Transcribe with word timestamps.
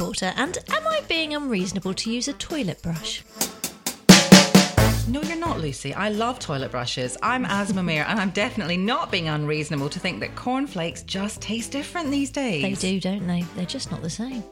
And 0.00 0.56
am 0.70 0.86
I 0.86 1.02
being 1.08 1.34
unreasonable 1.34 1.92
to 1.92 2.10
use 2.10 2.26
a 2.26 2.32
toilet 2.32 2.80
brush? 2.80 3.22
No, 5.10 5.20
you're 5.22 5.36
not, 5.36 5.58
Lucy. 5.58 5.92
I 5.92 6.08
love 6.08 6.38
toilet 6.38 6.70
brushes. 6.70 7.16
I'm 7.20 7.44
Aasmah 7.44 7.84
Mir, 7.84 8.04
and 8.06 8.20
I'm 8.20 8.30
definitely 8.30 8.76
not 8.76 9.10
being 9.10 9.26
unreasonable 9.26 9.88
to 9.88 9.98
think 9.98 10.20
that 10.20 10.36
cornflakes 10.36 11.02
just 11.02 11.42
taste 11.42 11.72
different 11.72 12.12
these 12.12 12.30
days. 12.30 12.62
They 12.62 12.74
do, 12.74 13.00
don't 13.00 13.26
they? 13.26 13.42
They're 13.56 13.66
just 13.66 13.90
not 13.90 14.02
the 14.02 14.10
same. 14.10 14.44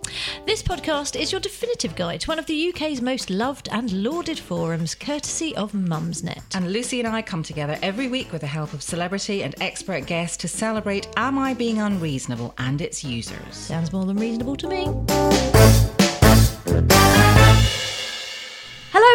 This 0.46 0.60
podcast 0.60 1.14
is 1.14 1.30
your 1.30 1.40
definitive 1.40 1.94
guide 1.94 2.22
to 2.22 2.28
one 2.28 2.40
of 2.40 2.46
the 2.46 2.70
UK's 2.70 3.00
most 3.00 3.30
loved 3.30 3.68
and 3.70 4.02
lauded 4.02 4.36
forums, 4.36 4.96
courtesy 4.96 5.54
of 5.54 5.70
Mumsnet. 5.70 6.42
And 6.56 6.72
Lucy 6.72 6.98
and 6.98 7.09
I 7.09 7.22
come 7.22 7.45
together 7.45 7.78
every 7.80 8.09
week 8.09 8.32
with 8.32 8.40
the 8.40 8.48
help 8.48 8.72
of 8.72 8.82
celebrity 8.82 9.45
and 9.45 9.54
expert 9.60 10.06
guests 10.06 10.38
to 10.38 10.48
celebrate 10.48 11.06
Am 11.16 11.38
I 11.38 11.54
Being 11.54 11.78
Unreasonable 11.78 12.52
and 12.59 12.80
its 12.80 13.04
users. 13.04 13.54
Sounds 13.54 13.92
more 13.92 14.06
than 14.06 14.16
reasonable 14.16 14.56
to 14.56 14.66
me. 14.66 15.98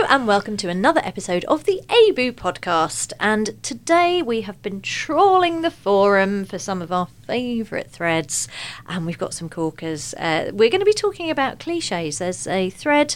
And 0.10 0.28
welcome 0.28 0.58
to 0.58 0.70
another 0.70 1.02
episode 1.04 1.46
of 1.46 1.64
the 1.64 1.82
ABU 1.90 2.34
podcast. 2.34 3.14
And 3.20 3.62
today 3.64 4.22
we 4.22 4.42
have 4.42 4.62
been 4.62 4.82
trawling 4.82 5.62
the 5.62 5.72
forum 5.72 6.46
for 6.46 6.60
some 6.60 6.82
of 6.82 6.92
our 6.92 7.08
favourite 7.26 7.90
threads, 7.90 8.48
and 8.88 9.06
we've 9.06 9.18
got 9.18 9.34
some 9.34 9.50
corkers. 9.50 10.14
Uh, 10.16 10.52
we're 10.54 10.70
going 10.70 10.82
to 10.82 10.86
be 10.86 10.94
talking 10.94 11.30
about 11.30 11.60
cliches. 11.60 12.20
There's 12.20 12.48
a 12.48 12.70
thread 12.70 13.16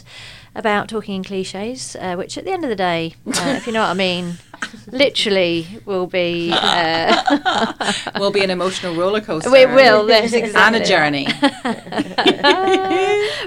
about 0.58 0.88
talking 0.88 1.14
in 1.16 1.24
cliches, 1.24 1.96
uh, 1.96 2.16
which 2.16 2.36
at 2.36 2.44
the 2.44 2.50
end 2.50 2.64
of 2.64 2.68
the 2.70 2.76
day, 2.76 3.14
uh, 3.26 3.54
if 3.56 3.66
you 3.66 3.72
know 3.72 3.80
what 3.80 3.90
I 3.90 3.94
mean, 3.94 4.38
literally 4.88 5.66
will 5.86 6.06
be. 6.08 6.50
Uh, 6.52 7.92
will 8.18 8.32
be 8.32 8.42
an 8.42 8.50
emotional 8.50 8.94
roller 8.96 9.20
coaster. 9.20 9.50
We 9.50 9.64
will, 9.66 10.08
yes, 10.08 10.32
and 10.34 10.44
exactly. 10.44 10.80
a 10.80 10.84
journey. 10.84 11.28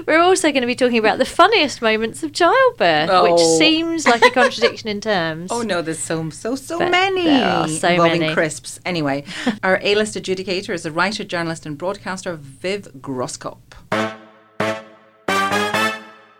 We're 0.06 0.20
also 0.20 0.50
going 0.50 0.62
to 0.62 0.66
be 0.66 0.74
talking 0.74 0.98
about 0.98 1.18
the 1.18 1.24
funniest 1.24 1.82
moments 1.82 2.22
of 2.22 2.32
childbirth, 2.32 3.08
which 3.22 3.32
Oh. 3.42 3.58
seems 3.58 4.06
like 4.06 4.22
a 4.22 4.30
contradiction 4.30 4.88
in 4.88 5.00
terms. 5.00 5.50
Oh 5.52 5.62
no, 5.62 5.82
there's 5.82 5.98
so 5.98 6.30
so 6.30 6.54
so 6.56 6.78
But 6.78 6.90
many 6.90 7.24
there 7.24 7.46
are 7.46 7.68
so 7.68 7.88
involving 7.88 8.20
many. 8.20 8.34
crisps. 8.34 8.80
Anyway, 8.84 9.24
our 9.62 9.78
A-list 9.82 10.14
adjudicator 10.16 10.70
is 10.70 10.82
the 10.84 10.90
writer, 10.90 11.24
journalist, 11.24 11.66
and 11.66 11.76
broadcaster 11.76 12.34
Viv 12.36 12.88
Groskop. 13.00 13.58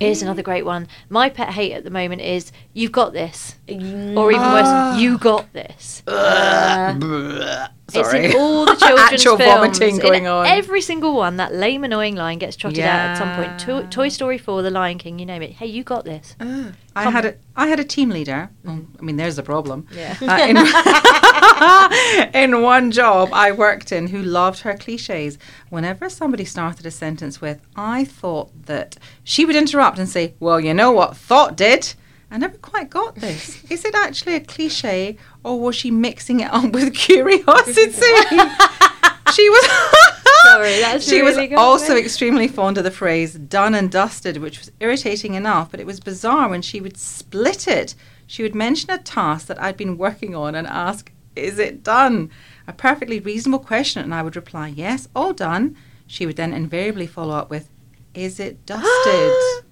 Here's 0.03 0.22
another 0.22 0.42
great 0.42 0.64
one. 0.64 0.89
My 1.08 1.28
pet 1.28 1.50
hate 1.50 1.72
at 1.72 1.84
the 1.84 1.91
moment 1.91 2.22
is 2.22 2.50
"You've 2.72 2.92
got 2.92 3.12
this," 3.12 3.56
or 3.69 3.75
even 3.77 4.53
worse, 4.53 4.67
ah. 4.67 4.98
"You 4.98 5.17
got 5.19 5.53
this." 5.53 6.03
It's 6.06 7.05
Sorry. 7.88 8.27
in 8.27 8.36
all 8.36 8.64
the 8.64 8.75
children's 8.80 9.12
Actual 9.12 9.36
films. 9.36 9.78
vomiting 9.78 9.97
In 9.97 10.00
going 10.00 10.27
on. 10.27 10.47
Every 10.47 10.80
single 10.80 11.14
one, 11.14 11.36
that 11.36 11.52
lame, 11.55 11.84
annoying 11.84 12.14
line 12.14 12.39
gets 12.39 12.56
trotted 12.56 12.80
out 12.80 13.11
at 13.11 13.19
some 13.19 13.34
point. 13.34 13.58
To- 13.61 13.86
Toy 13.91 14.08
Story 14.08 14.39
4, 14.39 14.62
The 14.62 14.70
Lion 14.70 14.98
King, 14.98 15.19
you 15.19 15.27
name 15.27 15.42
it. 15.42 15.52
Hey, 15.52 15.66
you 15.66 15.83
got 15.84 16.05
this. 16.05 16.34
I 16.94 17.11
had 17.11 17.24
a 17.24 17.34
I 17.56 17.66
had 17.69 17.80
a 17.80 17.84
team 17.84 18.11
leader. 18.11 18.50
Oh, 18.66 18.80
I 18.98 19.02
mean, 19.02 19.16
there's 19.16 19.36
the 19.36 19.42
problem. 19.42 19.86
Yeah. 19.94 20.16
Uh, 20.20 20.47
in, 20.48 20.56
in 22.34 22.62
one 22.62 22.91
job 22.91 23.30
I 23.33 23.52
worked 23.52 23.92
in, 23.92 24.08
who 24.08 24.23
loved 24.23 24.61
her 24.61 24.74
cliches. 24.74 25.39
Whenever 25.70 26.08
somebody 26.08 26.45
started 26.45 26.85
a 26.86 26.90
sentence 26.90 27.40
with 27.40 27.61
"I 27.77 28.05
thought 28.05 28.51
that," 28.67 28.96
she 29.24 29.45
would 29.45 29.56
interrupt 29.56 29.98
and 29.98 30.08
say, 30.08 30.35
"Well, 30.40 30.61
you 30.61 30.74
know 30.74 30.92
what 30.92 31.17
thought 31.17 31.56
did." 31.56 31.95
I 32.32 32.38
never 32.38 32.56
quite 32.56 32.88
got 32.88 33.16
this. 33.16 33.62
Is 33.70 33.84
it 33.84 33.94
actually 33.94 34.36
a 34.36 34.40
cliche, 34.40 35.18
or 35.44 35.60
was 35.60 35.76
she 35.76 35.90
mixing 35.90 36.40
it 36.40 36.50
up 36.50 36.72
with 36.72 36.94
curiosity? 36.94 37.82
she 39.34 39.50
was. 39.50 39.70
Sorry, 40.44 40.80
that's 40.80 41.06
she 41.06 41.20
was 41.20 41.36
really 41.36 41.48
good, 41.48 41.58
also 41.58 41.94
mate. 41.94 42.02
extremely 42.02 42.48
fond 42.48 42.78
of 42.78 42.84
the 42.84 42.90
phrase 42.90 43.34
"done 43.34 43.74
and 43.74 43.90
dusted," 43.90 44.38
which 44.38 44.60
was 44.60 44.72
irritating 44.80 45.34
enough, 45.34 45.70
but 45.70 45.78
it 45.78 45.84
was 45.84 46.00
bizarre 46.00 46.48
when 46.48 46.62
she 46.62 46.80
would 46.80 46.96
split 46.96 47.68
it. 47.68 47.94
She 48.26 48.42
would 48.42 48.54
mention 48.54 48.90
a 48.90 48.96
task 48.96 49.46
that 49.48 49.60
I'd 49.62 49.76
been 49.76 49.98
working 49.98 50.34
on 50.34 50.54
and 50.54 50.66
ask, 50.66 51.12
"Is 51.36 51.58
it 51.58 51.84
done?" 51.84 52.30
A 52.66 52.72
perfectly 52.72 53.20
reasonable 53.20 53.62
question, 53.62 54.02
and 54.02 54.14
I 54.14 54.22
would 54.22 54.36
reply, 54.36 54.68
"Yes, 54.68 55.06
all 55.14 55.34
done." 55.34 55.76
She 56.06 56.24
would 56.24 56.36
then 56.36 56.54
invariably 56.54 57.06
follow 57.06 57.34
up 57.34 57.50
with, 57.50 57.68
"Is 58.14 58.40
it 58.40 58.64
dusted?" 58.64 59.32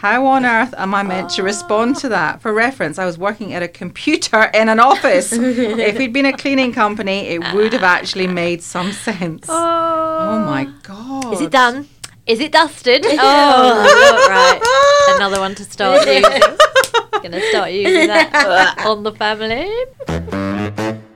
How 0.00 0.24
on 0.24 0.46
earth 0.46 0.72
am 0.78 0.94
I 0.94 1.02
meant 1.02 1.28
to 1.32 1.42
respond 1.42 1.96
to 1.96 2.08
that? 2.08 2.40
For 2.40 2.54
reference, 2.54 2.98
I 2.98 3.04
was 3.04 3.18
working 3.18 3.52
at 3.52 3.62
a 3.62 3.68
computer 3.68 4.44
in 4.54 4.70
an 4.70 4.80
office. 4.80 5.30
if 5.30 5.98
we'd 5.98 6.14
been 6.14 6.24
a 6.24 6.32
cleaning 6.32 6.72
company, 6.72 7.28
it 7.28 7.52
would 7.52 7.74
have 7.74 7.82
actually 7.82 8.26
made 8.26 8.62
some 8.62 8.92
sense. 8.92 9.44
Oh, 9.46 10.18
oh 10.22 10.38
my 10.46 10.64
god. 10.84 11.34
Is 11.34 11.42
it 11.42 11.50
done? 11.50 11.86
Is 12.26 12.40
it 12.40 12.50
dusted? 12.50 13.04
Oh, 13.10 13.18
oh 13.18 14.28
right. 14.30 15.16
Another 15.16 15.38
one 15.38 15.54
to 15.56 15.64
start 15.64 16.06
using. 16.06 16.22
Gonna 17.22 17.42
start 17.50 17.72
using 17.72 18.06
that 18.06 18.32
uh, 18.34 18.88
on 18.88 19.02
the 19.02 19.12
family. 19.12 19.68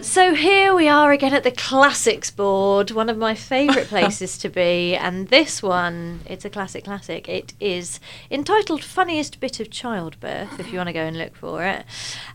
So 0.00 0.34
here 0.34 0.71
we 0.82 0.88
are 0.88 1.12
again 1.12 1.32
at 1.32 1.44
the 1.44 1.52
classics 1.52 2.28
board, 2.32 2.90
one 2.90 3.08
of 3.08 3.16
my 3.16 3.36
favourite 3.36 3.86
places 3.94 4.36
to 4.36 4.48
be, 4.48 4.96
and 4.96 5.28
this 5.28 5.62
one, 5.62 6.18
it's 6.26 6.44
a 6.44 6.50
classic 6.50 6.82
classic. 6.82 7.28
It 7.28 7.54
is 7.60 8.00
entitled 8.32 8.82
"Funniest 8.82 9.38
Bit 9.38 9.60
of 9.60 9.70
Childbirth." 9.70 10.58
If 10.58 10.72
you 10.72 10.78
want 10.78 10.88
to 10.88 10.92
go 10.92 11.04
and 11.04 11.16
look 11.16 11.36
for 11.36 11.62
it, 11.62 11.84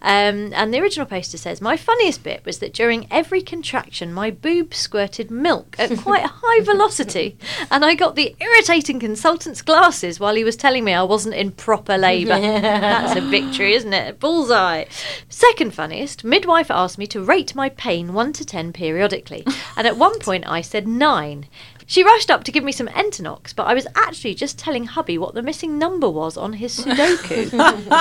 um, 0.01 0.53
and 0.53 0.73
the 0.73 0.79
original 0.79 1.05
poster 1.05 1.37
says, 1.37 1.59
"My 1.59 1.75
funniest 1.75 2.23
bit 2.23 2.45
was 2.45 2.59
that 2.59 2.73
during 2.73 3.11
every 3.11 3.41
contraction, 3.41 4.13
my 4.13 4.31
boob 4.31 4.73
squirted 4.73 5.29
milk 5.29 5.75
at 5.77 5.97
quite 5.97 6.23
a 6.23 6.31
high 6.33 6.61
velocity, 6.61 7.37
and 7.69 7.83
I 7.83 7.95
got 7.95 8.15
the 8.15 8.33
irritating 8.39 8.97
consultant's 8.97 9.61
glasses 9.61 10.21
while 10.21 10.35
he 10.35 10.45
was 10.45 10.55
telling 10.55 10.85
me 10.85 10.93
I 10.93 11.03
wasn't 11.03 11.35
in 11.35 11.51
proper 11.51 11.97
labour. 11.97 12.39
That's 12.39 13.17
a 13.17 13.21
victory, 13.29 13.73
isn't 13.73 13.91
it? 13.91 14.21
Bullseye. 14.21 14.85
Second 15.27 15.73
funniest, 15.73 16.23
midwife 16.23 16.71
asked 16.71 16.97
me 16.97 17.07
to 17.07 17.21
rate 17.21 17.53
my 17.53 17.67
pain 17.67 18.13
1 18.13 18.36
to 18.37 18.45
10 18.45 18.73
periodically, 18.73 19.45
and 19.75 19.85
at 19.85 19.97
one 19.97 20.17
point 20.19 20.47
I 20.47 20.61
said 20.61 20.87
9. 20.87 21.47
She 21.89 22.03
rushed 22.03 22.29
up 22.29 22.43
to 22.43 22.51
give 22.51 22.65
me 22.65 22.73
some 22.73 22.87
Entonox, 22.89 23.55
but 23.55 23.65
I 23.65 23.73
was 23.73 23.87
actually 23.95 24.35
just 24.35 24.59
telling 24.59 24.85
hubby 24.85 25.17
what 25.17 25.33
the 25.33 25.41
missing 25.41 25.77
number 25.77 26.09
was 26.09 26.35
on 26.35 26.53
his 26.53 26.77
Sudoku 26.79 27.49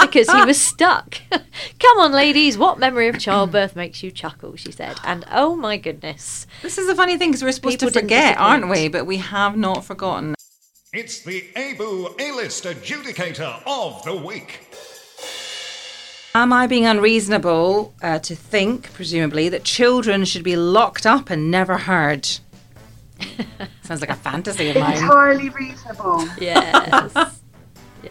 because 0.07 0.29
he 0.29 0.45
was 0.45 0.61
stuck. 0.61 1.19
Come 1.31 1.99
on, 1.99 2.11
ladies, 2.11 2.59
what 2.59 2.81
memory 2.81 3.07
of 3.07 3.21
childbirth 3.21 3.77
makes 3.77 4.03
you 4.03 4.11
chuckle? 4.11 4.57
She 4.57 4.73
said. 4.73 4.97
And 5.05 5.25
oh 5.31 5.55
my 5.55 5.77
goodness. 5.77 6.49
This 6.63 6.79
is 6.79 6.89
a 6.89 6.97
funny 6.97 7.17
thing 7.17 7.31
because 7.31 7.45
we're 7.45 7.53
supposed 7.53 7.79
People 7.79 7.93
to 7.93 8.01
forget, 8.01 8.37
aren't 8.39 8.69
we? 8.69 8.89
But 8.89 9.07
we 9.07 9.19
have 9.19 9.57
not 9.57 9.85
forgotten. 9.85 10.35
It's 10.93 11.21
the 11.21 11.45
ABU 11.55 12.17
A-list 12.19 12.65
adjudicator 12.65 13.63
of 13.67 14.03
the 14.03 14.17
week. 14.17 14.67
Am 16.37 16.53
I 16.53 16.67
being 16.67 16.85
unreasonable 16.85 17.95
uh, 18.03 18.19
to 18.19 18.37
think, 18.37 18.93
presumably, 18.93 19.49
that 19.49 19.65
children 19.65 20.27
should 20.27 20.43
be 20.43 20.55
locked 20.55 21.07
up 21.07 21.31
and 21.31 21.51
never 21.51 21.79
heard? 21.79 22.29
Sounds 23.83 24.03
like 24.03 24.11
a 24.11 24.15
fantasy 24.17 24.69
of 24.69 24.77
mine. 24.77 24.99
entirely 24.99 25.49
reasonable. 25.49 26.29
Yes. 26.39 27.33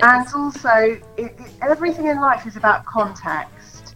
And 0.01 0.27
also, 0.35 0.99
it, 1.17 1.35
it, 1.39 1.39
everything 1.61 2.07
in 2.07 2.19
life 2.19 2.47
is 2.47 2.55
about 2.57 2.83
context. 2.85 3.95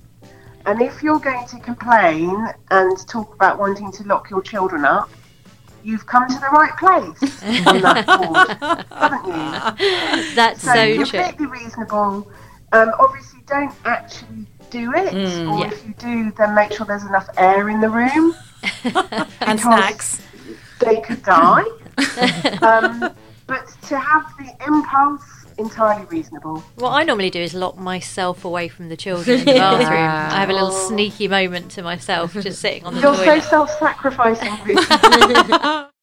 And 0.68 0.80
if 0.80 1.02
you're 1.02 1.20
going 1.20 1.48
to 1.48 1.60
complain 1.60 2.48
and 2.70 3.08
talk 3.08 3.34
about 3.34 3.58
wanting 3.58 3.92
to 3.94 4.04
lock 4.04 4.30
your 4.30 4.42
children 4.44 4.86
up, 4.86 5.10
you've 5.84 6.06
come 6.06 6.28
to 6.28 6.36
the 6.36 6.48
right 6.54 6.72
place 6.78 7.42
on 7.68 7.82
that 7.82 8.06
board, 8.06 8.88
haven't 8.92 9.26
you? 9.26 10.36
That's 10.36 10.62
So, 10.62 10.74
so, 10.74 11.04
true. 11.04 11.20
completely 11.20 11.46
reasonable. 11.48 12.32
Um, 12.72 12.92
obviously, 13.00 13.40
don't 13.48 13.74
actually 13.86 14.46
do 14.70 14.94
it, 14.94 15.12
Mm, 15.14 15.52
or 15.52 15.60
yeah. 15.66 15.72
if 15.72 15.86
you 15.86 15.94
do, 15.98 16.32
then 16.38 16.54
make 16.54 16.72
sure 16.74 16.86
there's 16.86 17.04
enough 17.04 17.28
air 17.38 17.70
in 17.70 17.82
the 17.82 17.90
room. 17.90 18.36
and 19.42 19.60
snacks. 19.60 20.22
They 20.80 21.02
could 21.02 21.24
die. 21.24 21.64
um, 22.62 23.12
but 23.48 23.68
to 23.88 23.98
have 23.98 24.26
the 24.38 24.54
impulse, 24.68 25.24
entirely 25.58 26.06
reasonable. 26.06 26.60
What 26.76 26.92
I 26.92 27.04
normally 27.04 27.30
do 27.32 27.40
is 27.42 27.54
lock 27.54 27.78
myself 27.78 28.46
away 28.46 28.68
from 28.68 28.90
the 28.90 28.96
children 28.96 29.40
in 29.40 29.46
the 29.46 29.54
bathroom. 29.54 29.90
I 29.92 30.40
have 30.40 30.50
a 30.50 30.54
little 30.54 30.70
Oh. 30.72 30.88
sneaky 30.88 31.28
moment 31.28 31.72
to 31.72 31.82
myself, 31.82 32.34
just 32.34 32.62
sitting 32.62 32.86
on 32.86 32.94
the 32.96 33.02
You're 33.02 33.16
so 33.16 33.40
self-sacrificing. 33.40 34.54
Ruth. 34.66 35.90